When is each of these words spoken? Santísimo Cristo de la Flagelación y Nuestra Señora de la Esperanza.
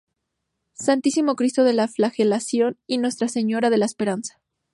Santísimo 0.73 1.35
Cristo 1.35 1.63
de 1.63 1.73
la 1.73 1.87
Flagelación 1.87 2.75
y 2.87 2.97
Nuestra 2.97 3.27
Señora 3.27 3.69
de 3.69 3.77
la 3.77 3.85
Esperanza. 3.85 4.41